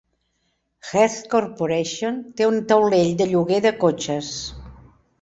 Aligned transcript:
Hertz 0.91 1.17
Corporation 1.33 2.19
té 2.41 2.49
un 2.55 2.59
taulell 2.75 3.15
de 3.23 3.31
lloguer 3.37 3.63
de 3.71 3.77
cotxes. 3.87 4.37